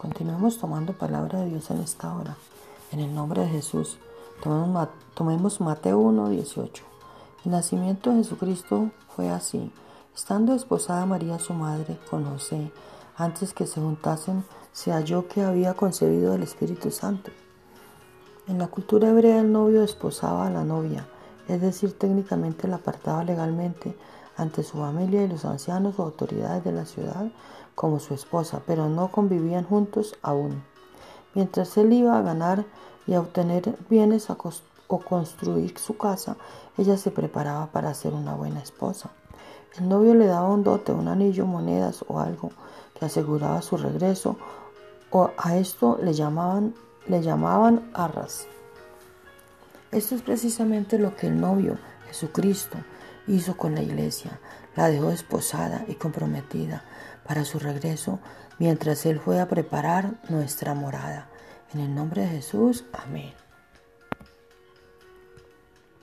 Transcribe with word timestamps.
Continuemos 0.00 0.56
tomando 0.56 0.94
palabra 0.94 1.40
de 1.40 1.50
Dios 1.50 1.70
en 1.70 1.82
esta 1.82 2.16
hora. 2.16 2.34
En 2.90 3.00
el 3.00 3.14
nombre 3.14 3.42
de 3.42 3.48
Jesús, 3.48 3.98
tomemos, 5.14 5.60
Mateo 5.60 5.98
1, 5.98 6.30
18. 6.30 6.84
El 7.44 7.50
nacimiento 7.50 8.08
de 8.08 8.16
Jesucristo 8.16 8.92
fue 9.14 9.28
así. 9.28 9.70
Estando 10.16 10.54
esposada 10.54 11.04
María 11.04 11.38
su 11.38 11.52
madre 11.52 11.98
con 12.08 12.24
antes 13.18 13.52
que 13.52 13.66
se 13.66 13.82
juntasen, 13.82 14.42
se 14.72 14.90
halló 14.90 15.28
que 15.28 15.42
había 15.42 15.74
concebido 15.74 16.34
el 16.34 16.44
Espíritu 16.44 16.90
Santo. 16.90 17.30
En 18.48 18.56
la 18.56 18.68
cultura 18.68 19.10
hebrea 19.10 19.40
el 19.40 19.52
novio 19.52 19.84
esposaba 19.84 20.46
a 20.46 20.50
la 20.50 20.64
novia, 20.64 21.06
es 21.46 21.60
decir, 21.60 21.98
técnicamente 21.98 22.68
la 22.68 22.76
apartaba 22.76 23.22
legalmente 23.22 23.94
ante 24.40 24.62
su 24.62 24.78
familia 24.78 25.22
y 25.22 25.28
los 25.28 25.44
ancianos 25.44 25.98
o 25.98 26.02
autoridades 26.02 26.64
de 26.64 26.72
la 26.72 26.86
ciudad 26.86 27.30
como 27.74 28.00
su 28.00 28.14
esposa, 28.14 28.62
pero 28.66 28.88
no 28.88 29.10
convivían 29.10 29.64
juntos 29.64 30.16
aún. 30.22 30.62
Mientras 31.34 31.76
él 31.76 31.92
iba 31.92 32.18
a 32.18 32.22
ganar 32.22 32.64
y 33.06 33.14
a 33.14 33.20
obtener 33.20 33.76
bienes 33.88 34.28
o 34.30 34.98
construir 34.98 35.78
su 35.78 35.96
casa, 35.96 36.36
ella 36.78 36.96
se 36.96 37.10
preparaba 37.10 37.66
para 37.66 37.94
ser 37.94 38.14
una 38.14 38.34
buena 38.34 38.60
esposa. 38.60 39.10
El 39.78 39.88
novio 39.88 40.14
le 40.14 40.26
daba 40.26 40.48
un 40.48 40.64
dote, 40.64 40.92
un 40.92 41.08
anillo, 41.08 41.46
monedas 41.46 42.04
o 42.08 42.18
algo 42.18 42.50
que 42.98 43.04
aseguraba 43.04 43.62
su 43.62 43.76
regreso, 43.76 44.36
o 45.10 45.30
a 45.36 45.56
esto 45.56 45.98
le 46.02 46.12
llamaban, 46.12 46.74
le 47.06 47.22
llamaban 47.22 47.90
arras. 47.94 48.46
Esto 49.92 50.14
es 50.14 50.22
precisamente 50.22 50.98
lo 50.98 51.16
que 51.16 51.28
el 51.28 51.40
novio, 51.40 51.78
Jesucristo, 52.08 52.78
hizo 53.30 53.56
con 53.56 53.74
la 53.74 53.82
iglesia. 53.82 54.40
La 54.76 54.88
dejó 54.88 55.10
esposada 55.10 55.84
y 55.88 55.94
comprometida 55.94 56.84
para 57.26 57.44
su 57.44 57.58
regreso 57.58 58.18
mientras 58.58 59.06
Él 59.06 59.20
fue 59.20 59.40
a 59.40 59.48
preparar 59.48 60.14
nuestra 60.28 60.74
morada. 60.74 61.28
En 61.72 61.80
el 61.80 61.94
nombre 61.94 62.22
de 62.22 62.28
Jesús, 62.28 62.84
amén. 62.92 63.32